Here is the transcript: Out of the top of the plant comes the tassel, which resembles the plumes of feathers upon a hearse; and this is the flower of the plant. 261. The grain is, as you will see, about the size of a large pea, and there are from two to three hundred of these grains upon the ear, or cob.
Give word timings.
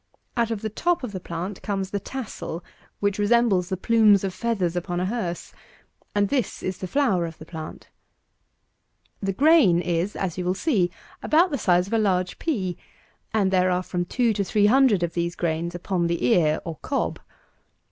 Out 0.35 0.49
of 0.49 0.63
the 0.63 0.69
top 0.71 1.03
of 1.03 1.11
the 1.11 1.19
plant 1.19 1.61
comes 1.61 1.91
the 1.91 1.99
tassel, 1.99 2.63
which 3.01 3.19
resembles 3.19 3.69
the 3.69 3.77
plumes 3.77 4.23
of 4.23 4.33
feathers 4.33 4.75
upon 4.75 4.99
a 4.99 5.05
hearse; 5.05 5.53
and 6.15 6.29
this 6.29 6.63
is 6.63 6.79
the 6.79 6.87
flower 6.87 7.27
of 7.27 7.37
the 7.37 7.45
plant. 7.45 7.87
261. 9.23 9.25
The 9.27 9.33
grain 9.37 9.79
is, 9.79 10.15
as 10.15 10.39
you 10.39 10.45
will 10.45 10.55
see, 10.55 10.89
about 11.21 11.51
the 11.51 11.59
size 11.59 11.85
of 11.85 11.93
a 11.93 11.99
large 11.99 12.39
pea, 12.39 12.77
and 13.31 13.51
there 13.51 13.69
are 13.69 13.83
from 13.83 14.05
two 14.05 14.33
to 14.33 14.43
three 14.43 14.65
hundred 14.65 15.03
of 15.03 15.13
these 15.13 15.35
grains 15.35 15.75
upon 15.75 16.07
the 16.07 16.25
ear, 16.25 16.59
or 16.65 16.77
cob. 16.77 17.19